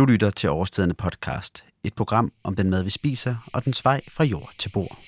Du 0.00 0.04
lytter 0.04 0.30
til 0.30 0.48
Overstedende 0.48 0.94
podcast, 0.94 1.64
et 1.84 1.94
program 1.94 2.32
om 2.44 2.56
den 2.56 2.70
mad, 2.70 2.82
vi 2.82 2.90
spiser, 2.90 3.36
og 3.52 3.64
den 3.64 3.74
vej 3.84 4.00
fra 4.08 4.24
jord 4.24 4.50
til 4.58 4.68
bord. 4.68 4.98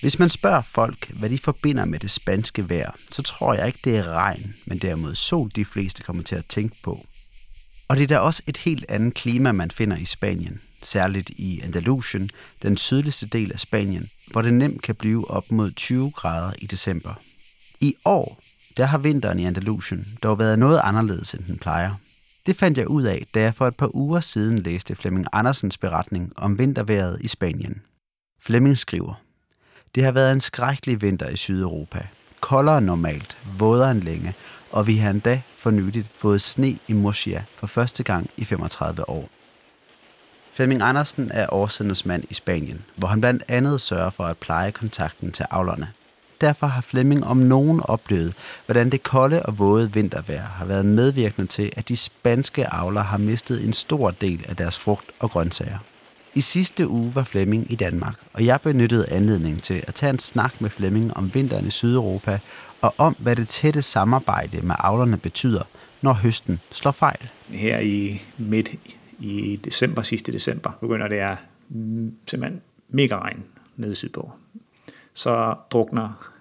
Hvis 0.00 0.18
man 0.18 0.30
spørger 0.30 0.60
folk, 0.60 1.10
hvad 1.10 1.30
de 1.30 1.38
forbinder 1.38 1.84
med 1.84 1.98
det 1.98 2.10
spanske 2.10 2.68
vejr, 2.68 2.96
så 3.10 3.22
tror 3.22 3.54
jeg 3.54 3.66
ikke, 3.66 3.78
det 3.84 3.96
er 3.96 4.08
regn, 4.08 4.54
men 4.66 4.78
derimod 4.78 5.14
sol, 5.14 5.50
de 5.56 5.64
fleste 5.64 6.02
kommer 6.02 6.22
til 6.22 6.34
at 6.34 6.46
tænke 6.46 6.76
på. 6.82 7.06
Og 7.88 7.96
det 7.96 8.02
er 8.02 8.06
da 8.06 8.18
også 8.18 8.42
et 8.46 8.56
helt 8.56 8.84
andet 8.88 9.14
klima, 9.14 9.52
man 9.52 9.70
finder 9.70 9.96
i 9.96 10.04
Spanien, 10.04 10.60
særligt 10.82 11.30
i 11.30 11.60
Andalusien, 11.60 12.30
den 12.62 12.76
sydligste 12.76 13.26
del 13.26 13.52
af 13.52 13.60
Spanien, 13.60 14.08
hvor 14.30 14.42
det 14.42 14.54
nemt 14.54 14.82
kan 14.82 14.94
blive 14.94 15.30
op 15.30 15.50
mod 15.50 15.72
20 15.72 16.10
grader 16.10 16.52
i 16.58 16.66
december. 16.66 17.14
I 17.80 17.94
år, 18.04 18.40
der 18.76 18.86
har 18.86 18.98
vinteren 18.98 19.38
i 19.38 19.44
Andalusien 19.44 20.18
dog 20.22 20.38
været 20.38 20.58
noget 20.58 20.80
anderledes, 20.84 21.34
end 21.34 21.44
den 21.44 21.58
plejer. 21.58 21.94
Det 22.46 22.56
fandt 22.56 22.78
jeg 22.78 22.88
ud 22.88 23.02
af, 23.02 23.26
da 23.34 23.40
jeg 23.40 23.54
for 23.54 23.66
et 23.66 23.76
par 23.76 23.96
uger 23.96 24.20
siden 24.20 24.58
læste 24.58 24.96
Flemming 24.96 25.26
Andersens 25.32 25.78
beretning 25.78 26.32
om 26.36 26.58
vinterværet 26.58 27.18
i 27.20 27.28
Spanien. 27.28 27.82
Flemming 28.40 28.78
skriver, 28.78 29.14
Det 29.94 30.04
har 30.04 30.12
været 30.12 30.32
en 30.32 30.40
skrækkelig 30.40 31.02
vinter 31.02 31.28
i 31.28 31.36
Sydeuropa. 31.36 32.06
Koldere 32.40 32.78
end 32.78 32.86
normalt, 32.86 33.36
vådere 33.58 33.90
end 33.90 34.02
længe, 34.02 34.34
og 34.72 34.86
vi 34.86 34.96
har 34.96 35.10
endda 35.10 35.42
for 35.56 35.70
nyligt 35.70 36.08
fået 36.16 36.42
sne 36.42 36.78
i 36.88 36.92
Murcia 36.92 37.44
for 37.54 37.66
første 37.66 38.02
gang 38.02 38.30
i 38.36 38.44
35 38.44 39.08
år. 39.08 39.28
Flemming 40.52 40.82
Andersen 40.82 41.30
er 41.34 41.52
årsendes 41.52 42.06
mand 42.06 42.24
i 42.30 42.34
Spanien, 42.34 42.84
hvor 42.96 43.08
han 43.08 43.20
blandt 43.20 43.42
andet 43.48 43.80
sørger 43.80 44.10
for 44.10 44.24
at 44.24 44.38
pleje 44.38 44.70
kontakten 44.70 45.32
til 45.32 45.46
avlerne. 45.50 45.92
Derfor 46.40 46.66
har 46.66 46.80
Flemming 46.80 47.24
om 47.24 47.36
nogen 47.36 47.80
oplevet, 47.84 48.34
hvordan 48.66 48.90
det 48.90 49.02
kolde 49.02 49.42
og 49.42 49.58
våde 49.58 49.92
vintervejr 49.92 50.42
har 50.42 50.64
været 50.64 50.86
medvirkende 50.86 51.46
til, 51.46 51.72
at 51.76 51.88
de 51.88 51.96
spanske 51.96 52.66
avler 52.66 53.02
har 53.02 53.18
mistet 53.18 53.64
en 53.64 53.72
stor 53.72 54.10
del 54.10 54.44
af 54.48 54.56
deres 54.56 54.78
frugt 54.78 55.06
og 55.18 55.30
grøntsager. 55.30 55.78
I 56.34 56.40
sidste 56.40 56.88
uge 56.88 57.14
var 57.14 57.24
Flemming 57.24 57.72
i 57.72 57.74
Danmark, 57.74 58.14
og 58.32 58.44
jeg 58.46 58.60
benyttede 58.60 59.08
anledningen 59.08 59.60
til 59.60 59.84
at 59.86 59.94
tage 59.94 60.10
en 60.10 60.18
snak 60.18 60.60
med 60.60 60.70
Flemming 60.70 61.16
om 61.16 61.34
vinteren 61.34 61.66
i 61.66 61.70
Sydeuropa 61.70 62.38
og 62.80 62.94
om, 62.98 63.16
hvad 63.18 63.36
det 63.36 63.48
tætte 63.48 63.82
samarbejde 63.82 64.60
med 64.62 64.74
avlerne 64.78 65.16
betyder, 65.16 65.62
når 66.02 66.12
høsten 66.12 66.60
slår 66.70 66.90
fejl. 66.90 67.28
Her 67.48 67.78
i 67.78 68.22
midt 68.38 68.70
i 69.18 69.60
december, 69.64 70.02
sidste 70.02 70.32
december, 70.32 70.70
begynder 70.80 71.08
det 71.08 71.16
at 71.16 71.36
simpelthen 72.26 72.60
mega 72.88 73.18
regn 73.18 73.44
nede 73.76 73.94
sydpå. 73.94 74.32
Så 75.14 75.54
drukner 75.70 76.33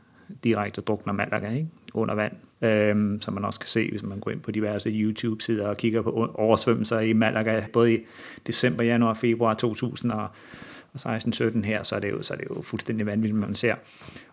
direkte 0.43 0.81
drukner 0.81 1.13
Malaga 1.13 1.49
ikke? 1.49 1.67
under 1.93 2.15
vand, 2.15 2.33
øhm, 2.61 3.21
som 3.21 3.33
man 3.33 3.45
også 3.45 3.59
kan 3.59 3.67
se, 3.67 3.89
hvis 3.91 4.03
man 4.03 4.19
går 4.19 4.31
ind 4.31 4.41
på 4.41 4.51
diverse 4.51 4.89
YouTube-sider 4.89 5.67
og 5.67 5.77
kigger 5.77 6.01
på 6.01 6.31
oversvømmelser 6.33 6.99
i 6.99 7.13
Malaga, 7.13 7.61
både 7.73 7.93
i 7.93 7.99
december, 8.47 8.83
januar, 8.83 9.13
februar 9.13 9.53
2016-17 9.63 11.65
her, 11.65 11.83
så 11.83 11.95
er, 11.95 11.99
det 11.99 12.11
jo, 12.11 12.21
så 12.21 12.33
er 12.33 12.37
det 12.37 12.47
jo 12.49 12.61
fuldstændig 12.61 13.05
vanvittigt, 13.05 13.39
man 13.39 13.55
ser. 13.55 13.75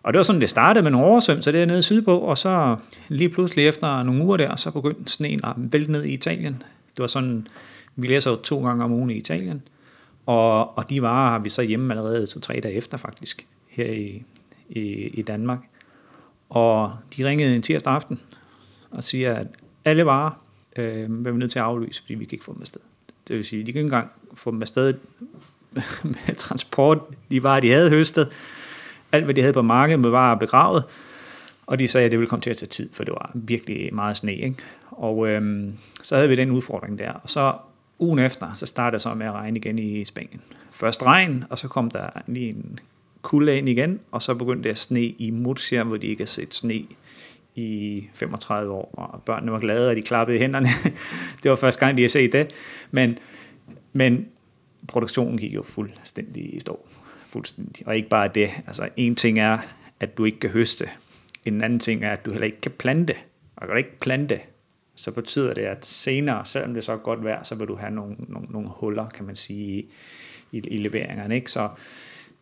Og 0.03 0.13
det 0.13 0.17
var 0.17 0.23
sådan, 0.23 0.41
det 0.41 0.49
startede 0.49 0.83
med 0.83 0.91
nogle 0.91 1.07
oversvømmelser 1.07 1.51
dernede 1.51 1.83
sydpå, 1.83 2.19
og 2.19 2.37
så 2.37 2.75
lige 3.07 3.29
pludselig 3.29 3.67
efter 3.67 4.03
nogle 4.03 4.23
uger 4.23 4.37
der, 4.37 4.55
så 4.55 4.71
begyndte 4.71 5.11
sneen 5.11 5.39
at 5.43 5.53
vælte 5.57 5.91
ned 5.91 6.03
i 6.03 6.13
Italien. 6.13 6.63
Det 6.95 6.99
var 6.99 7.07
sådan, 7.07 7.47
vi 7.95 8.07
læser 8.07 8.31
jo 8.31 8.37
to 8.37 8.65
gange 8.65 8.83
om 8.83 8.91
ugen 8.91 9.09
i 9.09 9.13
Italien, 9.13 9.61
og, 10.25 10.77
og 10.77 10.89
de 10.89 11.01
varer 11.01 11.31
har 11.31 11.39
vi 11.39 11.49
så 11.49 11.61
hjemme 11.61 11.93
allerede 11.93 12.27
to-tre 12.27 12.59
dage 12.63 12.73
efter 12.73 12.97
faktisk, 12.97 13.47
her 13.69 13.91
i, 13.91 14.23
i, 14.69 14.81
i 15.07 15.21
Danmark. 15.21 15.59
Og 16.51 16.93
de 17.17 17.25
ringede 17.25 17.55
en 17.55 17.61
tirsdag 17.61 17.93
aften 17.93 18.19
og 18.91 19.03
siger, 19.03 19.35
at 19.35 19.47
alle 19.85 20.05
varer 20.05 20.31
øh, 20.75 21.25
var 21.25 21.31
vi 21.31 21.37
nødt 21.37 21.51
til 21.51 21.59
at 21.59 21.65
aflyse, 21.65 22.01
fordi 22.01 22.13
vi 22.13 22.25
kan 22.25 22.35
ikke 22.35 22.45
få 22.45 22.53
dem 22.53 22.61
afsted. 22.61 22.81
Det 23.27 23.35
vil 23.35 23.45
sige, 23.45 23.59
de 23.59 23.71
kan 23.71 23.79
ikke 23.79 23.87
engang 23.87 24.11
få 24.33 24.51
dem 24.51 24.61
afsted 24.61 24.93
med 26.03 26.35
transport. 26.35 26.99
De 27.31 27.43
varer, 27.43 27.59
de 27.59 27.71
havde 27.71 27.89
høstet. 27.89 28.29
Alt, 29.11 29.25
hvad 29.25 29.35
de 29.35 29.41
havde 29.41 29.53
på 29.53 29.61
markedet, 29.61 30.11
var 30.11 30.35
begravet. 30.35 30.83
Og 31.67 31.79
de 31.79 31.87
sagde, 31.87 32.05
at 32.05 32.11
det 32.11 32.19
ville 32.19 32.29
komme 32.29 32.41
til 32.41 32.49
at 32.49 32.57
tage 32.57 32.69
tid, 32.69 32.89
for 32.93 33.03
det 33.03 33.11
var 33.11 33.31
virkelig 33.33 33.95
meget 33.95 34.17
sne. 34.17 34.35
Ikke? 34.35 34.55
Og 34.91 35.27
øhm, 35.27 35.73
så 36.01 36.15
havde 36.15 36.29
vi 36.29 36.35
den 36.35 36.51
udfordring 36.51 36.99
der. 36.99 37.11
Og 37.11 37.29
så 37.29 37.53
ugen 37.99 38.19
efter, 38.19 38.53
så 38.53 38.65
startede 38.65 38.93
det 38.93 39.01
så 39.01 39.13
med 39.13 39.25
at 39.25 39.31
regne 39.31 39.59
igen 39.59 39.79
i 39.79 40.05
Spanien. 40.05 40.41
Først 40.71 41.03
regn, 41.03 41.45
og 41.49 41.59
så 41.59 41.67
kom 41.67 41.91
der 41.91 42.09
lige 42.27 42.49
en 42.49 42.79
kulde 43.21 43.57
ind 43.57 43.69
igen, 43.69 43.99
og 44.11 44.21
så 44.21 44.35
begyndte 44.35 44.63
det 44.63 44.69
at 44.69 44.77
sne 44.77 45.03
i 45.03 45.31
Murcia, 45.31 45.83
hvor 45.83 45.97
de 45.97 46.07
ikke 46.07 46.23
har 46.23 46.27
set 46.27 46.53
sne 46.53 46.85
i 47.55 48.03
35 48.13 48.73
år, 48.73 48.89
og 48.93 49.23
børnene 49.23 49.51
var 49.51 49.59
glade, 49.59 49.89
og 49.89 49.95
de 49.95 50.01
klappede 50.01 50.37
i 50.37 50.39
hænderne. 50.39 50.67
det 51.43 51.49
var 51.49 51.55
første 51.55 51.85
gang, 51.85 51.97
de 51.97 52.01
havde 52.01 52.11
set 52.11 52.31
det. 52.31 52.51
Men, 52.91 53.17
men 53.93 54.27
produktionen 54.87 55.37
gik 55.37 55.53
jo 55.53 55.63
fuldstændig 55.63 56.55
i 56.55 56.59
stå. 56.59 56.85
Fuldstændig. 57.25 57.87
Og 57.87 57.95
ikke 57.95 58.09
bare 58.09 58.27
det. 58.27 58.49
Altså, 58.67 58.89
en 58.97 59.15
ting 59.15 59.39
er, 59.39 59.57
at 59.99 60.17
du 60.17 60.25
ikke 60.25 60.39
kan 60.39 60.49
høste. 60.49 60.89
En 61.45 61.63
anden 61.63 61.79
ting 61.79 62.03
er, 62.03 62.13
at 62.13 62.25
du 62.25 62.31
heller 62.31 62.45
ikke 62.45 62.61
kan 62.61 62.71
plante. 62.71 63.15
Og 63.55 63.61
kan 63.61 63.69
du 63.69 63.77
ikke 63.77 63.99
plante, 63.99 64.39
så 64.95 65.11
betyder 65.11 65.53
det, 65.53 65.61
at 65.61 65.85
senere, 65.85 66.45
selvom 66.45 66.73
det 66.73 66.83
så 66.83 66.91
er 66.91 66.97
godt 66.97 67.23
vejr, 67.23 67.43
så 67.43 67.55
vil 67.55 67.67
du 67.67 67.75
have 67.75 67.91
nogle, 67.91 68.15
nogle, 68.19 68.47
nogle 68.51 68.69
huller, 68.69 69.09
kan 69.09 69.25
man 69.25 69.35
sige, 69.35 69.67
i, 69.67 69.89
i, 70.51 70.57
i 70.57 70.77
leveringerne. 70.77 71.35
Ikke? 71.35 71.51
Så 71.51 71.69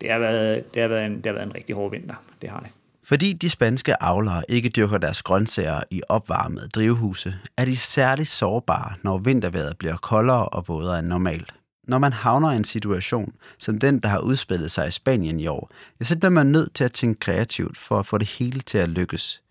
det 0.01 0.11
har, 0.11 0.19
været, 0.19 0.73
det, 0.73 0.81
har 0.81 0.89
været 0.89 1.05
en, 1.05 1.15
det 1.15 1.25
har 1.25 1.33
været 1.33 1.45
en 1.45 1.55
rigtig 1.55 1.75
hård 1.75 1.91
vinter. 1.91 2.15
Det 2.41 2.49
har 2.49 2.59
det. 2.59 2.69
Fordi 3.03 3.33
de 3.33 3.49
spanske 3.49 4.03
avlere 4.03 4.43
ikke 4.49 4.69
dyrker 4.69 4.97
deres 4.97 5.23
grøntsager 5.23 5.83
i 5.91 6.01
opvarmede 6.09 6.67
drivhuse, 6.67 7.35
er 7.57 7.65
de 7.65 7.77
særligt 7.77 8.29
sårbare, 8.29 8.93
når 9.03 9.17
vintervejret 9.17 9.77
bliver 9.77 9.97
koldere 9.97 10.45
og 10.45 10.67
vådere 10.67 10.99
end 10.99 11.07
normalt. 11.07 11.53
Når 11.87 11.97
man 11.97 12.13
havner 12.13 12.51
i 12.51 12.55
en 12.55 12.63
situation 12.63 13.33
som 13.57 13.79
den, 13.79 13.99
der 13.99 14.09
har 14.09 14.19
udspillet 14.19 14.71
sig 14.71 14.87
i 14.87 14.91
Spanien 14.91 15.39
i 15.39 15.47
år, 15.47 15.71
ja, 15.99 16.05
så 16.05 16.17
bliver 16.17 16.31
man 16.31 16.47
nødt 16.47 16.73
til 16.73 16.83
at 16.83 16.91
tænke 16.91 17.19
kreativt 17.19 17.77
for 17.77 17.99
at 17.99 18.05
få 18.05 18.17
det 18.17 18.27
hele 18.27 18.59
til 18.59 18.77
at 18.77 18.89
lykkes. 18.89 19.41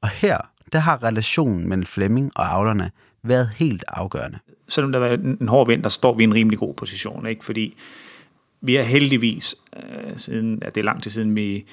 Og 0.00 0.08
her, 0.08 0.38
der 0.72 0.78
har 0.78 1.02
relationen 1.02 1.68
mellem 1.68 1.86
Flemming 1.86 2.32
og 2.34 2.52
avlerne 2.52 2.90
været 3.22 3.50
helt 3.56 3.84
afgørende. 3.88 4.38
Selvom 4.68 4.92
der 4.92 4.98
var 4.98 5.08
en 5.40 5.48
hård 5.48 5.66
vinter, 5.66 5.88
står 5.88 6.14
vi 6.14 6.22
i 6.22 6.24
en 6.24 6.34
rimelig 6.34 6.58
god 6.58 6.74
position, 6.74 7.26
ikke? 7.26 7.44
fordi 7.44 7.76
vi 8.66 8.76
er 8.76 8.82
heldigvis, 8.82 9.56
øh, 9.76 10.16
siden, 10.16 10.58
ja, 10.62 10.68
det 10.68 10.76
er 10.76 10.84
lang 10.84 11.02
tid 11.02 11.10
siden, 11.10 11.36
vi 11.36 11.66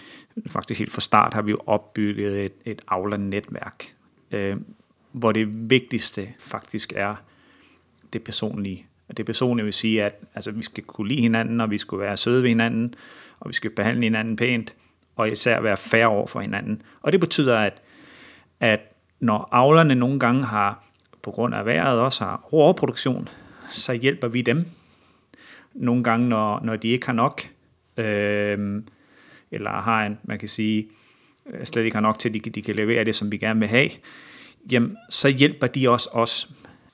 faktisk 0.48 0.80
helt 0.80 0.92
fra 0.92 1.02
start 1.02 1.34
har 1.34 1.42
vi 1.42 1.52
jo 1.52 1.58
opbygget 1.66 2.46
et, 2.46 2.54
et 2.66 2.82
Aula-netværk, 2.88 3.94
øh, 4.32 4.58
hvor 5.12 5.32
det 5.32 5.70
vigtigste 5.70 6.30
faktisk 6.40 6.94
er 6.96 7.16
det 8.14 8.24
personlige. 8.24 8.86
Og 9.10 9.18
det 9.18 9.26
personlige 9.26 9.64
vil 9.64 9.74
sige, 9.74 10.04
at 10.04 10.20
altså, 10.36 10.52
vi 10.52 10.64
skal 10.64 10.84
kunne 10.84 11.08
lide 11.08 11.22
hinanden, 11.22 11.62
og 11.62 11.72
vi 11.72 11.78
skal 11.78 12.00
være 12.00 12.18
søde 12.18 12.44
ved 12.44 12.50
hinanden, 12.50 12.96
og 13.40 13.50
vi 13.50 13.54
skal 13.54 13.70
behandle 13.70 14.04
hinanden 14.04 14.36
pænt, 14.36 14.76
og 15.16 15.32
især 15.32 15.60
være 15.60 15.78
færre 15.78 16.08
over 16.08 16.28
for 16.28 16.40
hinanden. 16.40 16.82
Og 17.02 17.12
det 17.12 17.20
betyder, 17.20 17.58
at, 17.58 17.82
at 18.60 18.80
når 19.20 19.50
avlerne 19.52 19.96
nogle 19.96 20.20
gange 20.20 20.44
har, 20.44 20.84
på 21.22 21.32
grund 21.32 21.56
af 21.56 21.66
vejret 21.66 22.00
også 22.00 22.24
har 22.24 22.48
overproduktion, 22.52 23.30
så 23.70 23.94
hjælper 23.94 24.28
vi 24.28 24.42
dem 24.42 24.66
nogle 25.74 26.04
gange, 26.04 26.30
når, 26.30 26.60
når 26.64 26.76
de 26.76 26.88
ikke 26.88 27.06
har 27.06 27.14
nok, 27.14 27.42
øh, 27.98 28.84
eller 29.52 29.70
har 29.70 30.06
en, 30.06 30.18
man 30.24 30.40
kan 30.40 30.50
sige, 30.50 30.88
øh, 31.54 31.66
slet 31.66 31.84
ikke 31.84 31.96
har 31.96 32.02
nok 32.02 32.20
til, 32.20 32.30
at 32.30 32.46
de, 32.46 32.50
de 32.50 32.62
kan 32.62 32.76
levere 32.76 33.04
det, 33.04 33.16
som 33.16 33.32
vi 33.32 33.38
gerne 33.38 33.60
vil 33.60 33.70
have, 33.70 33.90
jamen, 34.72 34.98
så 35.10 35.30
hjælper 35.30 35.68
de 35.68 35.90
også 35.90 36.10
os. 36.14 36.50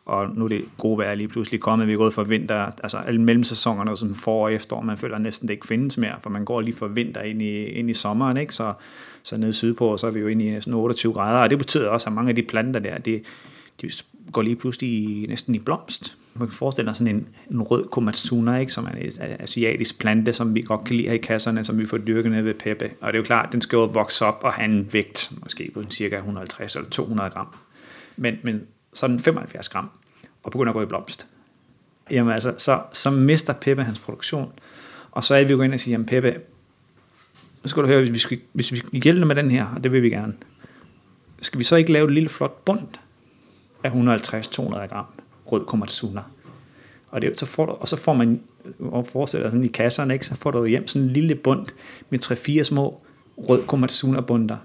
Og 0.06 0.30
nu 0.30 0.46
er 0.46 0.50
det 0.50 0.66
gode 0.78 0.98
vejr 0.98 1.16
lige 1.16 1.28
pludselig 1.28 1.62
kommet, 1.62 1.88
vi 1.88 1.94
er 1.94 1.98
gået 1.98 2.14
for 2.14 2.24
vinter, 2.24 2.72
altså 2.84 2.98
alle 2.98 3.22
mellemsæsonerne 3.22 3.98
som 3.98 4.16
forår 4.16 4.46
og 4.46 4.54
efterår, 4.54 4.82
man 4.82 4.98
føler 4.98 5.18
næsten 5.18 5.48
det 5.48 5.54
ikke 5.54 5.68
findes 5.68 5.98
mere, 5.98 6.16
for 6.20 6.30
man 6.30 6.46
går 6.46 6.62
lige 6.62 6.76
fra 6.76 6.88
vinter 6.88 7.22
ind 7.22 7.42
i, 7.42 7.64
ind 7.64 7.90
i 7.90 7.94
sommeren, 7.94 8.38
ikke? 8.38 8.56
Så, 8.56 8.74
så 9.24 9.38
nede 9.38 9.54
sydpå, 9.54 9.98
så 9.98 10.08
er 10.08 10.12
vi 10.12 10.20
jo 10.20 10.28
inde 10.28 10.46
i 10.46 10.62
sådan 10.62 10.74
28 10.74 11.14
grader, 11.14 11.40
og 11.40 11.50
det 11.50 11.58
betyder 11.58 11.90
også, 11.90 12.10
at 12.10 12.14
mange 12.14 12.30
af 12.30 12.36
de 12.36 12.44
planter 12.44 12.80
der, 12.80 12.98
de, 12.98 13.22
de 13.82 13.92
går 14.32 14.42
lige 14.42 14.56
pludselig 14.56 14.90
i, 14.90 15.26
næsten 15.30 15.56
i 15.56 15.60
blomst 15.60 16.18
man 16.40 16.48
kan 16.48 16.56
forestille 16.56 16.90
sig 16.90 16.96
sådan 16.96 17.16
en, 17.16 17.28
en 17.52 17.62
rød 17.62 17.86
komatsuna, 17.86 18.58
ikke, 18.58 18.74
som 18.74 18.86
er 18.86 18.90
en 18.90 19.12
asiatisk 19.40 20.00
plante, 20.00 20.34
som 20.34 20.56
vi 20.56 20.62
godt 20.62 20.84
kan 20.84 20.96
lide 20.96 21.08
her 21.08 21.16
i 21.16 21.18
kasserne, 21.18 21.64
som 21.64 21.80
vi 21.80 21.86
får 21.86 21.98
dyrket 21.98 22.32
ned 22.32 22.42
ved 22.42 22.54
Peppe. 22.54 22.92
Og 23.02 23.08
det 23.08 23.18
er 23.18 23.20
jo 23.20 23.24
klart, 23.24 23.52
den 23.52 23.62
skal 23.62 23.78
jo 23.78 23.86
vokse 23.86 24.26
op 24.26 24.40
og 24.44 24.54
have 24.54 24.66
en 24.66 24.94
vægt, 24.94 25.32
måske 25.44 25.72
på 25.74 25.84
cirka 25.90 26.16
150 26.16 26.76
eller 26.76 26.90
200 26.90 27.30
gram. 27.30 27.48
Men, 28.18 28.36
men 28.44 28.68
sådan 28.94 29.20
75 29.20 29.70
gram, 29.70 29.90
og 30.44 30.52
begynder 30.52 30.72
at 30.72 30.76
gå 30.76 30.82
i 30.82 30.86
blomst. 30.86 31.28
Jamen 32.12 32.34
altså, 32.34 32.56
så, 32.58 32.82
så 32.94 33.10
mister 33.12 33.54
Peppe 33.54 33.84
hans 33.84 34.00
produktion. 34.00 34.52
Og 35.12 35.24
så 35.24 35.36
er 35.36 35.44
vi 35.44 35.52
jo 35.52 35.62
ind 35.62 35.74
og 35.74 35.80
sige, 35.80 35.92
jamen 35.92 36.08
Peppe, 36.08 36.36
nu 37.64 37.68
skal 37.68 37.84
du 37.84 37.88
høre, 37.88 38.00
hvis 38.00 38.14
vi 38.14 38.20
skal, 38.20 38.40
hvis 38.54 38.72
vi 38.72 38.78
skal 38.78 39.02
hjælpe 39.02 39.26
med 39.26 39.36
den 39.36 39.52
her, 39.52 39.66
og 39.76 39.84
det 39.84 39.92
vil 39.92 40.04
vi 40.04 40.10
gerne, 40.10 40.34
skal 41.42 41.60
vi 41.60 41.64
så 41.64 41.76
ikke 41.76 41.92
lave 41.92 42.08
et 42.08 42.14
lille 42.14 42.30
flot 42.30 42.66
bundt 42.66 43.00
af 43.84 43.90
150-200 43.90 44.88
gram? 44.88 45.06
rød 45.52 45.66
komatsuna. 45.66 46.22
Og, 47.10 47.22
det, 47.22 47.40
så 47.40 47.46
får 47.46 47.66
du, 47.66 47.72
og 47.72 47.88
så 47.88 47.96
får 47.96 48.14
man, 48.14 48.42
og 48.80 49.08
forestiller 49.08 49.50
sådan 49.50 49.64
i 49.64 49.68
kasserne, 49.68 50.14
ikke, 50.14 50.26
så 50.26 50.36
får 50.36 50.52
du 50.52 50.66
hjem 50.66 50.88
sådan 50.88 51.08
en 51.08 51.14
lille 51.14 51.36
bund 51.36 51.66
med 52.10 52.20
3-4 52.60 52.64
små 52.64 53.02
rød 53.38 53.64
komatsuna 53.68 54.22
bunder 54.22 54.58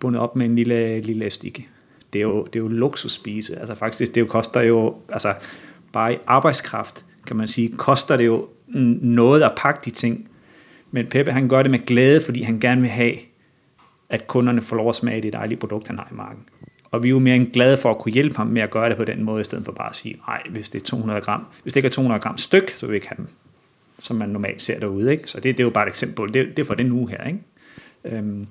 bundet 0.00 0.20
op 0.20 0.36
med 0.36 0.46
en 0.46 0.56
lille, 0.56 1.00
lille 1.00 1.22
elastik. 1.22 1.68
det 2.12 2.18
er 2.18 2.22
jo, 2.22 2.44
det 2.44 2.56
er 2.56 2.60
jo 2.60 2.68
luksusspise. 2.68 3.58
Altså 3.58 3.74
faktisk, 3.74 4.14
det 4.14 4.20
jo 4.20 4.26
koster 4.26 4.60
jo, 4.60 4.96
altså 5.08 5.34
bare 5.92 6.14
i 6.14 6.16
arbejdskraft, 6.26 7.04
kan 7.26 7.36
man 7.36 7.48
sige, 7.48 7.72
koster 7.76 8.16
det 8.16 8.26
jo 8.26 8.48
noget 9.02 9.42
at 9.42 9.52
pakke 9.56 9.80
de 9.84 9.90
ting. 9.90 10.28
Men 10.90 11.06
Peppe, 11.06 11.32
han 11.32 11.48
gør 11.48 11.62
det 11.62 11.70
med 11.70 11.86
glæde, 11.86 12.20
fordi 12.20 12.42
han 12.42 12.60
gerne 12.60 12.80
vil 12.80 12.90
have, 12.90 13.14
at 14.08 14.26
kunderne 14.26 14.62
får 14.62 14.76
lov 14.76 14.88
at 14.88 14.94
smage 14.94 15.22
det 15.22 15.32
dejlige 15.32 15.58
produkt, 15.58 15.88
han 15.88 15.98
har 15.98 16.08
i 16.12 16.14
marken. 16.14 16.44
Og 16.92 17.02
vi 17.02 17.08
er 17.08 17.10
jo 17.10 17.18
mere 17.18 17.36
end 17.36 17.52
glade 17.52 17.76
for 17.76 17.90
at 17.90 17.98
kunne 17.98 18.12
hjælpe 18.12 18.36
ham 18.36 18.46
med 18.46 18.62
at 18.62 18.70
gøre 18.70 18.88
det 18.88 18.96
på 18.96 19.04
den 19.04 19.24
måde, 19.24 19.40
i 19.40 19.44
stedet 19.44 19.64
for 19.64 19.72
bare 19.72 19.88
at 19.88 19.96
sige, 19.96 20.16
nej, 20.28 20.42
hvis 20.50 20.68
det 20.68 20.82
er 20.82 20.86
200 20.86 21.20
gram, 21.20 21.46
hvis 21.62 21.72
det 21.72 21.76
ikke 21.76 21.86
er 21.86 21.92
200 21.92 22.20
gram 22.20 22.38
styk, 22.38 22.70
så 22.70 22.86
vil 22.86 22.92
vi 22.92 22.96
ikke 22.96 23.08
have 23.08 23.16
dem, 23.16 23.28
som 23.98 24.16
man 24.16 24.28
normalt 24.28 24.62
ser 24.62 24.80
derude. 24.80 25.12
Ikke? 25.12 25.30
Så 25.30 25.40
det, 25.40 25.44
det 25.44 25.60
er 25.60 25.64
jo 25.64 25.70
bare 25.70 25.86
et 25.86 25.88
eksempel. 25.88 26.34
Det, 26.34 26.56
det 26.56 26.58
er 26.58 26.66
for 26.66 26.74
den 26.74 26.92
uge 26.92 27.10
her. 27.10 27.24
Ikke? 27.24 27.38
Øhm, 28.04 28.46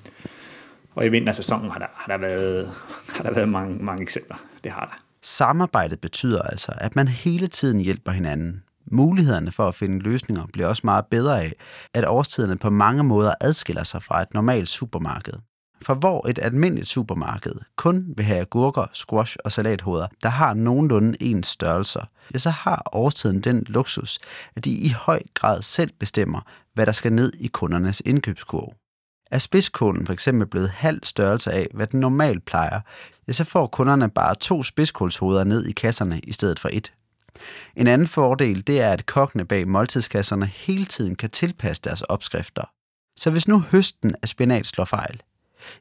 og 0.95 1.05
i 1.05 1.09
vintersæsonen 1.09 1.71
har 1.71 1.79
der, 1.79 1.87
har 1.93 2.11
der 2.11 2.17
været, 2.17 2.69
har 3.07 3.23
der 3.23 3.31
været 3.33 3.49
mange, 3.49 3.85
mange 3.85 4.01
eksempler. 4.01 4.37
Det 4.63 4.71
har 4.71 4.85
der. 4.85 5.03
Samarbejdet 5.21 5.99
betyder 5.99 6.41
altså, 6.41 6.71
at 6.77 6.95
man 6.95 7.07
hele 7.07 7.47
tiden 7.47 7.79
hjælper 7.79 8.11
hinanden. 8.11 8.63
Mulighederne 8.91 9.51
for 9.51 9.67
at 9.67 9.75
finde 9.75 9.99
løsninger 9.99 10.45
bliver 10.53 10.67
også 10.67 10.81
meget 10.85 11.05
bedre 11.05 11.41
af, 11.43 11.53
at 11.93 12.05
årstiderne 12.07 12.57
på 12.57 12.69
mange 12.69 13.03
måder 13.03 13.33
adskiller 13.41 13.83
sig 13.83 14.03
fra 14.03 14.21
et 14.21 14.33
normalt 14.33 14.67
supermarked. 14.67 15.33
For 15.85 15.93
hvor 15.93 16.27
et 16.27 16.39
almindeligt 16.41 16.87
supermarked 16.87 17.55
kun 17.75 18.13
vil 18.17 18.25
have 18.25 18.41
agurker, 18.41 18.85
squash 18.93 19.37
og 19.45 19.51
salathoveder, 19.51 20.07
der 20.23 20.29
har 20.29 20.53
nogenlunde 20.53 21.17
ens 21.23 21.47
størrelser, 21.47 22.05
ja, 22.33 22.39
så 22.39 22.49
har 22.49 22.83
årstiden 22.91 23.41
den 23.41 23.63
luksus, 23.67 24.19
at 24.55 24.65
de 24.65 24.71
i 24.71 24.89
høj 24.89 25.21
grad 25.33 25.61
selv 25.61 25.91
bestemmer, 25.99 26.41
hvad 26.73 26.85
der 26.85 26.91
skal 26.91 27.13
ned 27.13 27.31
i 27.39 27.47
kundernes 27.47 28.01
indkøbskurv. 28.05 28.73
Er 29.31 29.37
spidskålen 29.37 30.05
for 30.05 30.13
eksempel 30.13 30.47
blevet 30.47 30.69
halv 30.69 30.99
størrelse 31.03 31.51
af, 31.51 31.67
hvad 31.73 31.87
den 31.87 31.99
normalt 31.99 32.45
plejer, 32.45 32.79
ja, 33.27 33.33
så 33.33 33.43
får 33.43 33.67
kunderne 33.67 34.09
bare 34.09 34.35
to 34.35 34.63
spidskålshoveder 34.63 35.43
ned 35.43 35.65
i 35.65 35.71
kasserne 35.71 36.19
i 36.19 36.31
stedet 36.31 36.59
for 36.59 36.69
et. 36.73 36.93
En 37.75 37.87
anden 37.87 38.07
fordel 38.07 38.67
det 38.67 38.81
er, 38.81 38.89
at 38.89 39.05
kokkene 39.05 39.45
bag 39.45 39.67
måltidskasserne 39.67 40.45
hele 40.45 40.85
tiden 40.85 41.15
kan 41.15 41.29
tilpasse 41.29 41.81
deres 41.81 42.01
opskrifter. 42.01 42.63
Så 43.19 43.29
hvis 43.29 43.47
nu 43.47 43.59
høsten 43.59 44.15
af 44.21 44.27
spinat 44.27 44.67
slår 44.67 44.85
fejl, 44.85 45.21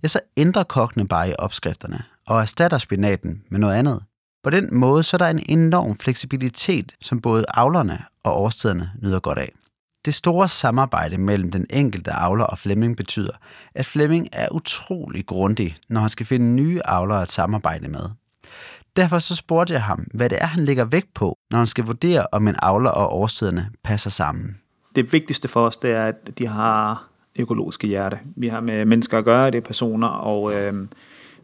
ja, 0.03 0.09
så 0.09 0.21
ændrer 0.37 0.63
kokkene 0.63 1.09
bare 1.09 1.31
i 1.31 1.35
opskrifterne 1.39 2.03
og 2.27 2.41
erstatter 2.41 2.79
spinaten 2.79 3.43
med 3.51 3.59
noget 3.59 3.75
andet. 3.75 4.03
På 4.45 4.51
den 4.51 4.75
måde 4.75 5.03
så 5.03 5.17
er 5.17 5.19
der 5.19 5.29
en 5.29 5.45
enorm 5.49 5.99
fleksibilitet, 5.99 6.95
som 7.01 7.21
både 7.21 7.45
avlerne 7.49 8.05
og 8.25 8.43
årstiderne 8.43 8.91
nyder 9.03 9.21
godt 9.21 9.39
af. 9.39 9.53
Det 10.05 10.15
store 10.15 10.49
samarbejde 10.49 11.19
mellem 11.19 11.51
den 11.51 11.67
enkelte 11.71 12.13
avler 12.13 12.45
og 12.45 12.59
Flemming 12.59 12.97
betyder, 12.97 13.33
at 13.75 13.87
Flemming 13.87 14.29
er 14.33 14.49
utrolig 14.53 15.27
grundig, 15.27 15.77
når 15.89 16.01
han 16.01 16.11
skal 16.11 16.27
finde 16.27 16.47
nye 16.47 16.81
avlere 16.85 17.23
at 17.23 17.33
samarbejde 17.33 17.89
med. 17.89 18.11
Derfor 18.97 19.19
så 19.19 19.37
spurgte 19.37 19.75
jeg 19.75 19.83
ham, 19.83 20.07
hvad 20.15 20.31
det 20.31 20.39
er, 20.43 20.47
han 20.47 20.65
lægger 20.65 20.85
vægt 20.85 21.15
på, 21.15 21.37
når 21.51 21.59
han 21.59 21.67
skal 21.67 21.85
vurdere, 21.85 22.27
om 22.33 22.49
en 22.49 22.57
avler 22.63 22.91
og 22.91 23.17
årstiderne 23.17 23.71
passer 23.85 24.11
sammen. 24.11 24.59
Det 24.97 25.13
vigtigste 25.13 25.49
for 25.49 25.67
os, 25.67 25.77
det 25.77 25.91
er, 25.91 26.07
at 26.07 26.39
de 26.39 26.47
har 26.47 27.10
økologiske 27.37 27.87
hjerte. 27.87 28.19
Vi 28.37 28.49
har 28.49 28.61
med 28.61 28.85
mennesker 28.85 29.19
at 29.19 29.25
gøre, 29.25 29.51
det 29.51 29.59
er 29.59 29.67
personer, 29.67 30.09
og 30.09 30.55
øh, 30.55 30.75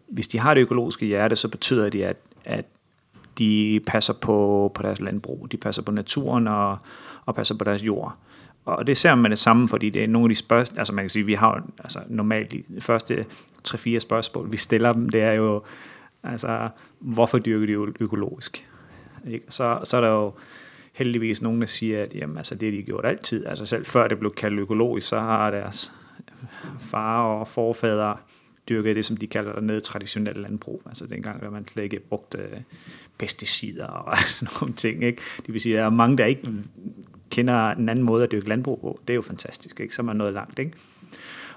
hvis 0.09 0.29
de 0.29 0.39
har 0.39 0.55
det 0.55 0.61
økologiske 0.61 1.07
hjerte, 1.07 1.37
så 1.37 1.49
betyder 1.49 1.89
det, 1.89 2.03
at, 2.03 2.17
at 2.45 2.65
de 3.39 3.81
passer 3.87 4.13
på, 4.13 4.71
på 4.75 4.83
deres 4.83 5.01
landbrug, 5.01 5.49
de 5.53 5.57
passer 5.57 5.83
på 5.83 5.93
naturen 5.93 6.49
og, 6.49 6.79
og 7.27 7.35
passer 7.35 7.55
på 7.55 7.65
deres 7.65 7.87
jord. 7.87 8.17
Og 8.65 8.87
det 8.87 8.97
ser 8.97 9.15
man 9.15 9.31
det 9.31 9.39
samme, 9.39 9.69
fordi 9.69 9.91
det 9.91 10.05
er 10.05 10.09
nogle 10.09 10.25
af 10.25 10.29
de 10.29 10.35
spørgsmål, 10.35 10.79
altså 10.79 10.95
man 10.95 11.05
kan 11.05 11.11
sige, 11.11 11.27
vi 11.27 11.35
har 11.35 11.63
altså 11.79 11.99
normalt 12.09 12.53
de 12.53 12.63
første 12.81 13.27
3-4 13.69 13.99
spørgsmål, 13.99 14.53
vi 14.53 14.57
stiller 14.57 14.93
dem, 14.93 15.09
det 15.09 15.23
er 15.23 15.33
jo, 15.33 15.63
altså, 16.23 16.69
hvorfor 16.99 17.39
dyrker 17.39 17.67
de 17.67 17.93
økologisk? 18.01 18.67
Ikke? 19.27 19.45
Så, 19.49 19.81
så 19.85 19.97
er 19.97 20.01
der 20.01 20.09
jo 20.09 20.33
heldigvis 20.97 21.43
nogen, 21.43 21.61
der 21.61 21.67
siger, 21.67 22.03
at 22.03 22.15
jamen, 22.15 22.37
altså, 22.37 22.55
det 22.55 22.73
har 22.73 22.79
de 22.79 22.83
gjort 22.83 23.07
altid. 23.07 23.47
Altså 23.47 23.67
selv 23.67 23.85
før 23.85 24.09
det 24.09 24.19
blev 24.19 24.35
kaldt 24.35 24.61
økologisk, 24.61 25.09
så 25.09 25.21
har 25.21 25.51
deres 25.51 25.93
far 26.81 27.23
og 27.23 27.49
forfædre 27.49 28.17
dyrket 28.69 28.97
det, 28.97 29.05
som 29.05 29.17
de 29.17 29.27
kalder 29.27 29.53
dernede 29.53 29.81
traditionelle 29.81 30.43
landbrug. 30.43 30.83
Altså 30.87 31.07
dengang, 31.07 31.41
hvor 31.41 31.51
man 31.51 31.69
slet 31.69 31.85
ikke 31.85 32.01
brugte 32.01 32.39
øh, 32.39 32.61
pesticider 33.19 33.87
og 33.87 34.17
sådan 34.39 34.55
nogle 34.61 34.75
ting. 34.75 35.05
Ikke? 35.05 35.23
Det 35.47 35.53
vil 35.53 35.61
sige, 35.61 35.75
at 35.75 35.79
der 35.79 35.87
er 35.87 35.91
mange, 35.91 36.17
der 36.17 36.25
ikke 36.25 36.49
kender 37.31 37.71
en 37.71 37.89
anden 37.89 38.05
måde 38.05 38.25
at 38.25 38.33
dyrke 38.33 38.49
landbrug 38.49 38.81
på. 38.81 39.01
Det 39.09 39.13
er 39.13 39.17
jo 39.17 39.23
fantastisk, 39.23 39.81
ikke? 39.81 39.95
så 39.95 40.03
er 40.03 40.07
man 40.07 40.17
nået 40.17 40.33
langt. 40.33 40.59
Ikke? 40.59 40.73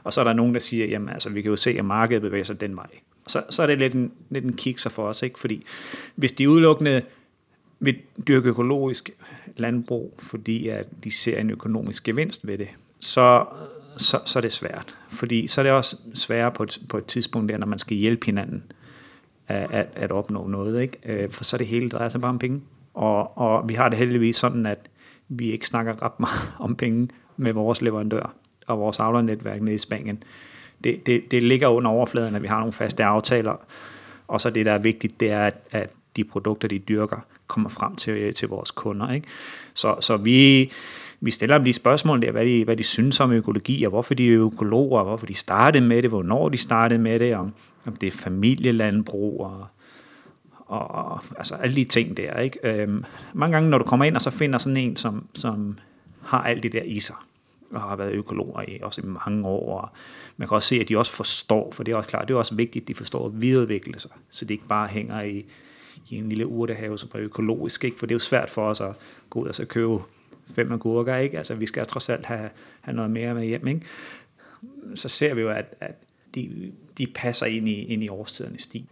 Og 0.03 0.13
så 0.13 0.19
er 0.21 0.23
der 0.23 0.33
nogen, 0.33 0.53
der 0.53 0.59
siger, 0.59 0.85
jamen 0.85 1.09
altså, 1.09 1.29
vi 1.29 1.41
kan 1.41 1.49
jo 1.49 1.55
se, 1.55 1.69
at 1.69 1.85
markedet 1.85 2.21
bevæger 2.21 2.43
sig 2.43 2.61
den 2.61 2.75
vej. 2.75 2.89
Så, 3.27 3.43
så 3.49 3.63
er 3.63 3.67
det 3.67 3.79
lidt 3.79 3.93
en, 3.93 4.11
lidt 4.29 4.45
en 4.45 4.53
kikser 4.53 4.89
for 4.89 5.07
os, 5.07 5.21
ikke? 5.21 5.39
fordi 5.39 5.65
hvis 6.15 6.31
de 6.31 6.49
udelukkende 6.49 7.01
vil 7.79 7.97
dyrke 8.27 8.49
økologisk 8.49 9.09
landbrug, 9.57 10.13
fordi 10.19 10.67
at 10.67 10.87
de 11.03 11.11
ser 11.11 11.39
en 11.39 11.49
økonomisk 11.49 12.03
gevinst 12.03 12.47
ved 12.47 12.57
det, 12.57 12.67
så, 12.99 13.45
så, 13.97 14.19
så 14.25 14.39
er 14.39 14.41
det 14.41 14.51
svært. 14.51 14.95
Fordi 15.09 15.47
så 15.47 15.61
er 15.61 15.63
det 15.63 15.71
også 15.71 15.97
sværere 16.13 16.51
på 16.51 16.63
et, 16.63 16.81
på 16.89 16.97
et 16.97 17.05
tidspunkt, 17.05 17.51
der, 17.51 17.57
når 17.57 17.67
man 17.67 17.79
skal 17.79 17.97
hjælpe 17.97 18.25
hinanden 18.25 18.63
at, 19.47 19.71
at, 19.71 19.87
at 19.95 20.11
opnå 20.11 20.47
noget. 20.47 20.81
Ikke? 20.81 20.97
Øh, 21.05 21.31
for 21.31 21.43
så 21.43 21.55
er 21.55 21.57
det 21.57 21.67
hele 21.67 21.89
drejer 21.89 22.09
sig 22.09 22.21
bare 22.21 22.29
om 22.29 22.39
penge. 22.39 22.61
Og, 22.93 23.37
og 23.37 23.69
vi 23.69 23.73
har 23.73 23.89
det 23.89 23.97
heldigvis 23.97 24.35
sådan, 24.35 24.65
at 24.65 24.89
vi 25.29 25.51
ikke 25.51 25.67
snakker 25.67 26.03
ret 26.03 26.19
meget 26.19 26.55
om 26.65 26.75
penge 26.75 27.09
med 27.37 27.53
vores 27.53 27.81
leverandør 27.81 28.33
og 28.67 28.79
vores 28.79 28.99
avlernetværk 28.99 29.61
nede 29.61 29.75
i 29.75 29.77
Spanien. 29.77 30.23
Det, 30.83 31.05
det, 31.05 31.31
det 31.31 31.43
ligger 31.43 31.67
under 31.67 31.91
overfladen, 31.91 32.35
at 32.35 32.41
vi 32.41 32.47
har 32.47 32.59
nogle 32.59 32.73
faste 32.73 33.03
aftaler, 33.03 33.65
og 34.27 34.41
så 34.41 34.49
det, 34.49 34.65
der 34.65 34.73
er 34.73 34.77
vigtigt, 34.77 35.19
det 35.19 35.31
er, 35.31 35.45
at, 35.45 35.55
at 35.71 35.89
de 36.23 36.29
produkter, 36.29 36.67
de 36.67 36.79
dyrker, 36.79 37.17
kommer 37.47 37.69
frem 37.69 37.95
til, 37.95 38.13
øh, 38.13 38.33
til 38.33 38.47
vores 38.47 38.71
kunder. 38.71 39.11
Ikke? 39.11 39.27
Så, 39.73 39.95
så 40.01 40.17
vi, 40.17 40.71
vi 41.21 41.31
stiller 41.31 41.57
dem 41.57 41.65
de 41.65 41.73
spørgsmål 41.73 42.21
der, 42.21 42.31
hvad 42.31 42.45
de, 42.45 42.63
hvad 42.63 42.77
de 42.77 42.83
synes 42.83 43.19
om 43.19 43.31
økologi, 43.31 43.83
og 43.83 43.89
hvorfor 43.89 44.13
de 44.13 44.33
er 44.33 44.45
økologer, 44.45 44.99
og 44.99 45.05
hvorfor 45.05 45.25
de 45.25 45.33
startede 45.33 45.85
med 45.85 46.01
det, 46.01 46.09
hvornår 46.09 46.49
de 46.49 46.57
startede 46.57 46.99
med 46.99 47.19
det, 47.19 47.35
om, 47.35 47.53
om 47.85 47.95
det 47.95 48.07
er 48.07 48.11
familielandbrug, 48.11 49.41
og, 49.45 49.67
og, 50.59 50.91
og 50.91 51.19
altså 51.37 51.55
alle 51.55 51.75
de 51.75 51.83
ting 51.83 52.17
der. 52.17 52.39
Ikke? 52.39 52.59
Øhm, 52.63 53.03
mange 53.33 53.53
gange, 53.53 53.69
når 53.69 53.77
du 53.77 53.83
kommer 53.83 54.05
ind 54.05 54.15
og 54.15 54.21
så 54.21 54.29
finder 54.29 54.59
sådan 54.59 54.77
en, 54.77 54.95
som, 54.95 55.27
som 55.33 55.77
har 56.21 56.43
alt 56.43 56.63
det 56.63 56.73
der 56.73 56.83
i 56.83 56.99
sig, 56.99 57.15
og 57.71 57.81
har 57.81 57.95
været 57.95 58.11
økologer 58.11 58.61
i 58.67 58.79
også 58.81 59.01
i 59.01 59.05
mange 59.05 59.47
år, 59.47 59.81
og 59.81 59.89
man 60.37 60.47
kan 60.47 60.55
også 60.55 60.67
se, 60.67 60.79
at 60.79 60.89
de 60.89 60.97
også 60.97 61.11
forstår, 61.11 61.71
for 61.71 61.83
det 61.83 61.91
er 61.91 61.95
også 61.95 62.09
klart, 62.09 62.27
det 62.27 62.33
er 62.33 62.37
også 62.37 62.55
vigtigt, 62.55 62.83
at 62.83 62.87
de 62.87 62.95
forstår 62.95 63.25
at 63.25 63.41
videreudvikle 63.41 63.99
sig, 63.99 64.11
så 64.29 64.45
det 64.45 64.51
ikke 64.51 64.67
bare 64.67 64.87
hænger 64.87 65.21
i, 65.21 65.45
i 66.09 66.15
en 66.15 66.29
lille 66.29 66.47
urtehave, 66.47 66.97
som 66.97 67.09
er 67.13 67.19
økologisk, 67.19 67.83
ikke? 67.83 67.99
for 67.99 68.05
det 68.05 68.11
er 68.11 68.15
jo 68.15 68.19
svært 68.19 68.49
for 68.49 68.69
os 68.69 68.81
at 68.81 68.91
gå 69.29 69.39
ud 69.39 69.47
og 69.47 69.55
så 69.55 69.65
købe 69.65 69.99
fem 70.53 70.71
agurker, 70.71 71.17
ikke? 71.17 71.37
Altså, 71.37 71.55
vi 71.55 71.65
skal 71.65 71.85
trods 71.85 72.09
alt 72.09 72.25
have, 72.25 72.49
have 72.81 72.95
noget 72.95 73.11
mere 73.11 73.33
med 73.33 73.45
hjem, 73.45 73.67
ikke? 73.67 73.81
Så 74.95 75.09
ser 75.09 75.33
vi 75.33 75.41
jo, 75.41 75.49
at, 75.49 75.73
at 75.79 75.95
de, 76.35 76.71
de 76.97 77.07
passer 77.07 77.45
ind 77.45 77.69
i, 77.69 77.83
ind 77.83 78.03
i 78.03 78.09
årstidernes 78.09 78.61
stil. 78.61 78.85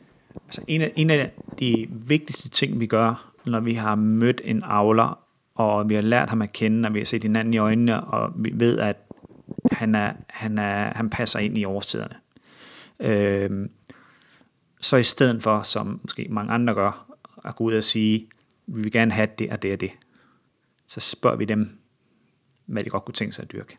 Altså, 0.46 0.62
en 0.68 0.82
af, 0.82 0.94
en 0.96 1.10
af 1.10 1.32
de 1.60 1.88
vigtigste 1.90 2.50
ting, 2.50 2.80
vi 2.80 2.86
gør, 2.86 3.34
når 3.46 3.60
vi 3.60 3.74
har 3.74 3.96
mødt 3.96 4.42
en 4.44 4.64
avler, 4.64 5.20
og 5.56 5.90
vi 5.90 5.96
har 5.96 6.02
lært 6.02 6.30
ham 6.30 6.42
at 6.42 6.54
kende, 6.54 6.88
og 6.88 6.94
vi 6.94 7.00
har 7.00 7.06
set 7.06 7.24
hinanden 7.24 7.54
i 7.54 7.58
øjnene, 7.58 8.04
og 8.04 8.32
vi 8.36 8.52
ved, 8.54 8.80
at 8.80 8.98
han, 9.72 9.96
er, 9.96 10.14
han, 10.30 10.58
er, 10.58 10.94
han 10.96 11.10
passer 11.10 11.40
ind 11.40 11.58
i 11.58 11.66
årstiderne. 11.66 12.16
Øh, 13.00 13.66
så 14.82 14.98
i 14.98 15.04
stedet 15.04 15.44
for, 15.44 15.62
som 15.62 16.00
måske 16.04 16.28
mange 16.30 16.54
andre 16.54 16.74
gør, 16.74 17.14
at 17.46 17.56
gå 17.56 17.64
ud 17.64 17.74
og 17.74 17.84
sige, 17.84 18.28
vi 18.68 18.82
vil 18.82 18.92
gerne 18.92 19.12
have 19.12 19.28
det 19.40 19.52
og 19.52 19.62
det 19.62 19.74
og 19.74 19.82
det, 19.82 19.92
så 20.86 21.00
spørger 21.00 21.38
vi 21.38 21.46
dem, 21.46 21.80
hvad 22.66 22.84
de 22.84 22.90
godt 22.90 23.06
kunne 23.06 23.16
tænke 23.16 23.36
sig 23.36 23.44
at 23.44 23.52
dyrke. 23.52 23.78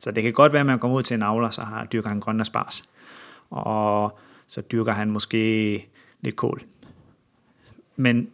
Så 0.00 0.10
det 0.10 0.22
kan 0.22 0.32
godt 0.32 0.52
være, 0.52 0.60
at 0.60 0.66
man 0.66 0.78
kommer 0.78 0.96
ud 0.96 1.02
til 1.02 1.14
en 1.14 1.22
avler, 1.22 1.50
så 1.50 1.62
har, 1.62 1.84
dyrker 1.84 2.08
han 2.08 2.20
grønne 2.20 2.44
spars, 2.44 2.84
og 3.50 4.18
så 4.46 4.60
dyrker 4.60 4.92
han 4.92 5.10
måske 5.10 5.88
lidt 6.20 6.36
kål. 6.36 6.62
Men, 7.96 8.30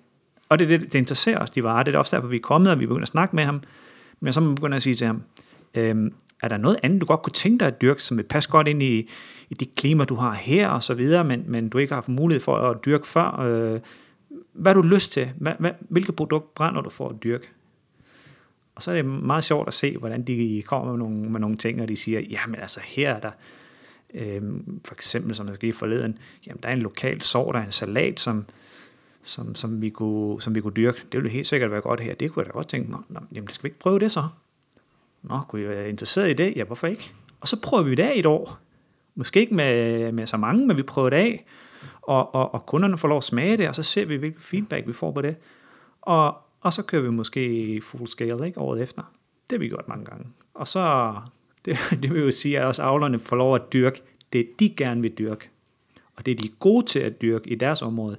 og 0.49 0.59
det, 0.59 0.69
det, 0.69 0.81
det 0.81 0.95
interesserer 0.95 1.39
os, 1.39 1.51
de 1.51 1.65
varer. 1.65 1.83
Det 1.83 1.95
er 1.95 1.99
ofte 1.99 2.17
derfor, 2.17 2.29
vi 2.29 2.37
er 2.37 2.41
kommet, 2.41 2.73
og 2.73 2.81
vi 2.81 2.87
begynder 2.87 3.03
at 3.03 3.09
snakke 3.09 3.37
med 3.37 3.45
ham. 3.45 3.63
Men 4.21 4.33
så 4.33 4.41
må 4.41 4.47
man 4.47 4.55
begynde 4.55 4.77
at 4.77 4.83
sige 4.83 4.95
til 4.95 5.07
ham, 5.07 5.23
øhm, 5.75 6.15
er 6.45 6.49
der 6.49 6.57
noget 6.57 6.79
andet, 6.83 7.01
du 7.01 7.07
godt 7.07 7.23
kunne 7.23 7.33
tænke 7.33 7.61
dig 7.61 7.69
at 7.69 7.81
dyrke, 7.81 8.03
som 8.03 8.17
vil 8.17 8.23
passe 8.23 8.51
godt 8.51 8.69
ind 8.69 8.83
i, 8.83 9.11
i 9.51 9.55
det 9.55 9.75
klima, 9.75 10.05
du 10.05 10.15
har 10.15 10.33
her 10.33 10.69
og 10.69 10.83
så 10.83 10.95
videre, 10.95 11.25
men, 11.25 11.45
men 11.47 11.69
du 11.69 11.79
ikke 11.79 11.91
har 11.91 11.97
haft 11.97 12.09
mulighed 12.09 12.43
for 12.43 12.57
at 12.57 12.85
dyrke 12.85 13.07
før? 13.07 13.41
Øh, 13.41 13.81
hvad 14.53 14.75
har 14.75 14.83
du 14.83 14.89
lyst 14.89 15.13
til? 15.13 15.31
Hvad, 15.37 15.53
hvad, 15.59 15.71
hvilke 15.81 16.13
produkt 16.13 16.55
brænder 16.55 16.81
du 16.81 16.91
for 16.91 17.09
at 17.09 17.23
dyrke? 17.25 17.49
Og 18.75 18.83
så 18.83 18.91
er 18.91 18.95
det 18.95 19.05
meget 19.05 19.45
sjovt 19.45 19.69
at 19.69 19.75
se, 19.75 19.97
hvordan 19.97 20.23
de 20.23 20.63
kommer 20.67 20.91
med 20.91 20.99
nogle, 20.99 21.31
med 21.31 21.41
nogle 21.41 21.57
ting, 21.57 21.83
og 21.83 21.89
de 21.89 21.97
siger, 21.97 22.21
jamen 22.21 22.61
altså 22.61 22.81
her 22.85 23.11
er 23.11 23.21
der, 23.21 23.31
øh, 24.15 24.43
for 24.85 24.95
eksempel 24.95 25.35
som 25.35 25.47
jeg 25.47 25.55
skal 25.55 25.69
i 25.69 25.73
forleden, 25.73 26.19
jamen 26.47 26.61
der 26.63 26.69
er 26.69 26.73
en 26.73 26.83
lokal 26.83 27.23
sår, 27.23 27.53
der 27.53 27.59
er 27.59 27.65
en 27.67 27.73
salat, 27.73 28.21
som, 28.21 28.45
som, 29.23 29.55
som, 29.55 29.83
vi 29.83 29.91
kunne, 29.91 30.43
som 30.43 30.55
vi 30.55 30.61
kunne 30.61 30.75
dyrke. 30.75 30.99
Det 31.13 31.23
ville 31.23 31.31
helt 31.31 31.47
sikkert 31.47 31.71
være 31.71 31.81
godt 31.81 32.01
her. 32.01 32.15
Det 32.15 32.33
kunne 32.33 32.41
jeg 32.41 32.47
da 32.47 32.53
godt 32.53 32.69
tænke 32.69 32.91
mig. 32.91 33.01
Nå, 33.09 33.21
jamen 33.35 33.49
skal 33.49 33.63
vi 33.63 33.67
ikke 33.67 33.79
prøve 33.79 33.99
det 33.99 34.11
så? 34.11 34.29
Nå, 35.25 35.41
kunne 35.49 35.63
I 35.63 35.69
være 35.69 35.89
interesseret 35.89 36.31
i 36.31 36.33
det? 36.33 36.57
Ja, 36.57 36.65
hvorfor 36.65 36.87
ikke? 36.87 37.15
Og 37.41 37.49
så 37.49 37.61
prøver 37.61 37.83
vi 37.83 37.95
det 37.95 38.03
af 38.03 38.13
et 38.17 38.27
år. 38.27 38.59
Måske 39.15 39.41
ikke 39.41 39.55
med, 39.55 40.13
med 40.13 40.27
så 40.27 40.37
mange, 40.37 40.67
men 40.67 40.77
vi 40.77 40.83
prøver 40.83 41.11
det 41.11 41.17
af. 41.17 41.45
Og, 42.03 42.35
og, 42.35 42.55
og 42.55 42.67
kunderne 42.67 42.99
får 42.99 43.09
lov 43.09 43.19
at 43.19 43.25
smage 43.25 43.57
det, 43.57 43.69
og 43.69 43.75
så 43.75 43.83
ser 43.83 44.05
vi, 44.05 44.17
hvilken 44.17 44.43
feedback 44.43 44.87
vi 44.87 44.93
får 44.93 45.13
på 45.13 45.23
det. 45.23 45.37
Og, 46.03 46.37
og 46.61 46.73
så 46.73 46.83
kører 46.83 47.03
vi 47.03 47.11
måske 47.11 47.81
full 47.81 48.09
scale 48.09 48.47
ikke, 48.47 48.61
året 48.61 48.83
efter. 48.83 49.03
Det 49.51 49.57
har 49.57 49.61
vi 49.61 49.69
gjort 49.69 49.89
mange 49.89 50.05
gange. 50.05 50.27
Og 50.55 50.69
så, 50.69 51.15
det, 51.65 51.79
det 52.03 52.15
vil 52.15 52.23
jo 52.23 52.31
sige, 52.31 52.59
at 52.59 52.67
også 52.67 52.83
avlerne 52.83 53.19
får 53.19 53.37
lov 53.37 53.55
at 53.55 53.73
dyrke 53.73 54.03
det, 54.33 54.61
de 54.61 54.75
gerne 54.77 55.03
vil 55.03 55.19
dyrke. 55.19 55.51
Og 56.17 56.27
det 56.27 56.33
er 56.33 56.37
de 56.37 56.49
gode 56.49 56.87
til 56.87 56.99
at 56.99 57.23
dyrke 57.23 57.51
i 57.51 57.55
deres 57.55 57.83
område, 57.83 58.17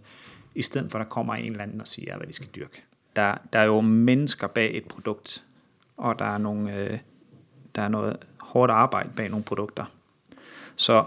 i 0.55 0.61
stedet 0.61 0.91
for 0.91 0.99
at 0.99 1.05
der 1.05 1.09
kommer 1.09 1.35
en 1.35 1.51
eller 1.51 1.63
anden 1.63 1.81
og 1.81 1.87
siger, 1.87 2.17
hvad 2.17 2.27
de 2.27 2.33
skal 2.33 2.47
dyrke. 2.55 2.83
Der, 3.15 3.35
der 3.53 3.59
er 3.59 3.63
jo 3.63 3.81
mennesker 3.81 4.47
bag 4.47 4.77
et 4.77 4.85
produkt, 4.85 5.43
og 5.97 6.19
der 6.19 6.25
er, 6.25 6.37
nogle, 6.37 6.75
øh, 6.75 6.97
der 7.75 7.81
er 7.81 7.87
noget 7.87 8.17
hårdt 8.39 8.71
arbejde 8.71 9.09
bag 9.15 9.29
nogle 9.29 9.43
produkter. 9.43 9.85
Så 10.75 11.05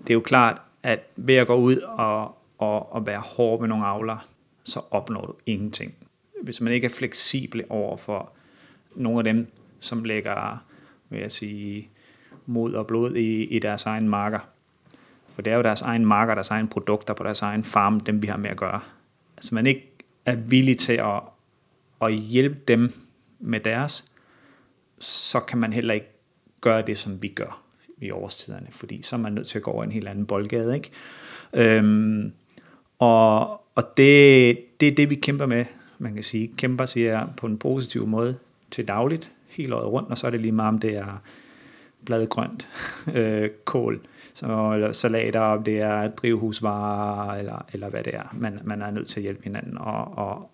det 0.00 0.10
er 0.10 0.14
jo 0.14 0.20
klart, 0.20 0.60
at 0.82 1.00
ved 1.16 1.34
at 1.34 1.46
gå 1.46 1.54
ud 1.54 1.76
og, 1.76 2.38
og, 2.58 2.92
og 2.92 3.06
være 3.06 3.20
hård 3.20 3.60
med 3.60 3.68
nogle 3.68 3.86
avler, 3.86 4.26
så 4.64 4.80
opnår 4.90 5.26
du 5.26 5.34
ingenting. 5.46 5.94
Hvis 6.42 6.60
man 6.60 6.72
ikke 6.72 6.84
er 6.84 6.94
fleksibel 6.98 7.64
over 7.68 7.96
for 7.96 8.30
nogle 8.94 9.18
af 9.18 9.24
dem, 9.24 9.46
som 9.80 10.04
lægger, 10.04 10.64
vil 11.08 11.20
jeg 11.20 11.32
sige, 11.32 11.88
mod 12.46 12.74
og 12.74 12.86
blod 12.86 13.14
i, 13.14 13.44
i 13.44 13.58
deres 13.58 13.86
egen 13.86 14.08
marker. 14.08 14.38
For 15.34 15.42
det 15.42 15.52
er 15.52 15.56
jo 15.56 15.62
deres 15.62 15.82
egen 15.82 16.06
marker, 16.06 16.34
deres 16.34 16.50
egen 16.50 16.68
produkter 16.68 17.14
på 17.14 17.24
deres 17.24 17.42
egen 17.42 17.64
farm, 17.64 18.00
dem 18.00 18.22
vi 18.22 18.26
har 18.26 18.36
med 18.36 18.50
at 18.50 18.56
gøre. 18.56 18.80
Altså 19.36 19.54
man 19.54 19.66
ikke 19.66 19.90
er 20.26 20.36
villig 20.36 20.78
til 20.78 20.92
at, 20.92 21.20
at 22.02 22.14
hjælpe 22.14 22.60
dem 22.68 22.92
med 23.38 23.60
deres, 23.60 24.10
så 24.98 25.40
kan 25.40 25.58
man 25.58 25.72
heller 25.72 25.94
ikke 25.94 26.10
gøre 26.60 26.82
det, 26.82 26.98
som 26.98 27.22
vi 27.22 27.28
gør 27.28 27.62
i 27.98 28.10
årstiderne, 28.10 28.66
fordi 28.70 29.02
så 29.02 29.16
er 29.16 29.20
man 29.20 29.32
nødt 29.32 29.46
til 29.46 29.58
at 29.58 29.62
gå 29.62 29.70
over 29.70 29.84
en 29.84 29.90
helt 29.90 30.08
anden 30.08 30.26
boldgade. 30.26 30.74
Ikke? 30.74 30.90
Øhm, 31.52 32.32
og 32.98 33.60
og 33.74 33.96
det, 33.96 34.58
det 34.80 34.88
er 34.88 34.94
det, 34.94 35.10
vi 35.10 35.14
kæmper 35.14 35.46
med, 35.46 35.64
man 35.98 36.14
kan 36.14 36.22
sige. 36.22 36.50
Kæmper 36.56 36.86
siger 36.86 37.26
på 37.36 37.46
en 37.46 37.58
positiv 37.58 38.06
måde 38.06 38.38
til 38.70 38.88
dagligt, 38.88 39.30
hele 39.48 39.74
året 39.74 39.86
rundt, 39.86 40.10
og 40.10 40.18
så 40.18 40.26
er 40.26 40.30
det 40.30 40.40
lige 40.40 40.52
meget, 40.52 40.68
om 40.68 40.78
det 40.78 40.96
er 40.96 41.22
bladgrønt, 42.04 42.68
øh, 43.14 43.50
kål, 43.64 44.00
så, 44.34 44.70
eller 44.74 44.92
salater, 44.92 45.40
om 45.40 45.64
det 45.64 45.80
er 45.80 46.08
drivhusvarer, 46.08 47.38
eller, 47.38 47.66
eller 47.72 47.90
hvad 47.90 48.04
det 48.04 48.14
er. 48.14 48.22
Man, 48.32 48.60
man 48.64 48.82
er 48.82 48.90
nødt 48.90 49.08
til 49.08 49.20
at 49.20 49.22
hjælpe 49.22 49.44
hinanden, 49.44 49.78
og, 49.78 50.18
og, 50.18 50.50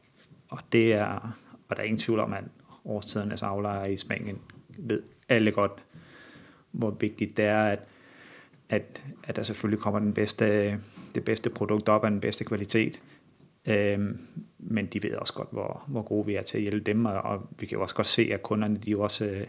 og 0.48 0.58
det 0.72 0.92
er, 0.92 1.34
og 1.68 1.76
der 1.76 1.82
er 1.82 1.86
ingen 1.86 1.98
tvivl 1.98 2.20
om, 2.20 2.32
at 2.32 2.44
årstidernes 2.84 3.42
avlere 3.42 3.82
altså 3.82 3.92
i 3.92 3.96
Spanien 3.96 4.38
ved 4.78 5.02
alle 5.28 5.52
godt, 5.52 5.72
hvor 6.70 6.90
vigtigt 6.90 7.36
det 7.36 7.44
er, 7.44 7.64
at, 7.64 7.84
at, 8.68 9.04
at 9.24 9.36
der 9.36 9.42
selvfølgelig 9.42 9.82
kommer 9.82 10.00
den 10.00 10.14
bedste, 10.14 10.78
det 11.14 11.24
bedste 11.24 11.50
produkt 11.50 11.88
op 11.88 12.04
af 12.04 12.10
den 12.10 12.20
bedste 12.20 12.44
kvalitet. 12.44 13.00
Øhm, 13.66 14.18
men 14.58 14.86
de 14.86 15.02
ved 15.02 15.14
også 15.14 15.32
godt, 15.32 15.48
hvor, 15.52 15.84
hvor 15.88 16.02
gode 16.02 16.26
vi 16.26 16.34
er 16.34 16.42
til 16.42 16.58
at 16.58 16.62
hjælpe 16.62 16.92
dem, 16.92 17.04
og, 17.04 17.12
og 17.12 17.48
vi 17.58 17.66
kan 17.66 17.76
jo 17.76 17.82
også 17.82 17.94
godt 17.94 18.06
se, 18.06 18.30
at 18.32 18.42
kunderne 18.42 18.76
de 18.76 18.92
er 18.92 18.96
også 18.96 19.24
øh, 19.24 19.46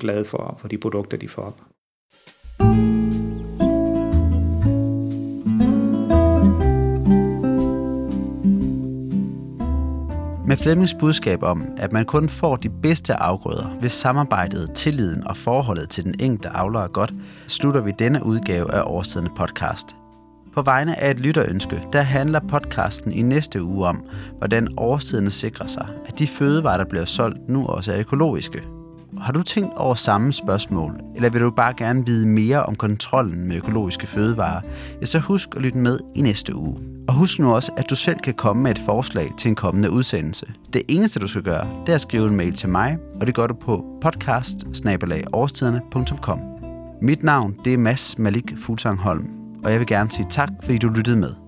glade 0.00 0.24
for, 0.24 0.56
for 0.60 0.68
de 0.68 0.78
produkter, 0.78 1.16
de 1.16 1.28
får 1.28 1.42
op. 1.42 1.62
Med 10.52 10.56
Flemmings 10.58 10.94
budskab 10.94 11.42
om, 11.42 11.64
at 11.76 11.92
man 11.92 12.04
kun 12.04 12.28
får 12.28 12.56
de 12.56 12.70
bedste 12.82 13.14
afgrøder, 13.14 13.66
hvis 13.80 13.92
samarbejdet, 13.92 14.74
tilliden 14.74 15.26
og 15.26 15.36
forholdet 15.36 15.88
til 15.88 16.04
den 16.04 16.14
enkelte 16.20 16.48
avler 16.48 16.80
er 16.80 16.88
godt, 16.88 17.12
slutter 17.46 17.80
vi 17.80 17.92
denne 17.98 18.26
udgave 18.26 18.74
af 18.74 18.82
Årstidende 18.86 19.30
podcast. 19.36 19.96
På 20.54 20.62
vegne 20.62 21.00
af 21.00 21.10
et 21.10 21.20
lytterønske, 21.20 21.82
der 21.92 22.02
handler 22.02 22.40
podcasten 22.48 23.12
i 23.12 23.22
næste 23.22 23.62
uge 23.62 23.86
om, 23.86 24.04
hvordan 24.38 24.68
årstiderne 24.76 25.30
sikrer 25.30 25.66
sig, 25.66 25.88
at 26.06 26.18
de 26.18 26.26
fødevarer, 26.26 26.76
der 26.76 26.84
bliver 26.84 27.04
solgt, 27.04 27.48
nu 27.48 27.66
også 27.66 27.92
er 27.92 28.00
økologiske. 28.00 28.62
Har 29.20 29.32
du 29.32 29.42
tænkt 29.42 29.72
over 29.76 29.94
samme 29.94 30.32
spørgsmål, 30.32 31.00
eller 31.16 31.30
vil 31.30 31.40
du 31.40 31.50
bare 31.50 31.74
gerne 31.76 32.06
vide 32.06 32.28
mere 32.28 32.62
om 32.62 32.74
kontrollen 32.74 33.48
med 33.48 33.56
økologiske 33.56 34.06
fødevarer, 34.06 34.60
ja, 35.00 35.06
så 35.06 35.18
husk 35.18 35.48
at 35.56 35.62
lytte 35.62 35.78
med 35.78 35.98
i 36.14 36.22
næste 36.22 36.56
uge. 36.56 36.76
Og 37.08 37.14
husk 37.14 37.38
nu 37.38 37.54
også, 37.54 37.72
at 37.76 37.90
du 37.90 37.96
selv 37.96 38.18
kan 38.18 38.34
komme 38.34 38.62
med 38.62 38.70
et 38.70 38.78
forslag 38.78 39.32
til 39.38 39.48
en 39.48 39.54
kommende 39.54 39.90
udsendelse. 39.90 40.46
Det 40.72 40.82
eneste, 40.88 41.20
du 41.20 41.26
skal 41.26 41.42
gøre, 41.42 41.68
det 41.86 41.92
er 41.92 41.94
at 41.94 42.00
skrive 42.00 42.26
en 42.28 42.36
mail 42.36 42.54
til 42.54 42.68
mig, 42.68 42.98
og 43.20 43.26
det 43.26 43.34
gør 43.34 43.46
du 43.46 43.54
på 43.54 43.84
podcast 44.02 44.66
Mit 47.02 47.22
navn 47.22 47.54
det 47.64 47.74
er 47.74 47.78
Mads 47.78 48.18
Malik 48.18 48.52
Fuglsang 48.56 48.98
Holm, 48.98 49.28
og 49.64 49.70
jeg 49.70 49.78
vil 49.78 49.86
gerne 49.86 50.10
sige 50.10 50.26
tak, 50.30 50.48
fordi 50.62 50.78
du 50.78 50.88
lyttede 50.88 51.16
med. 51.16 51.41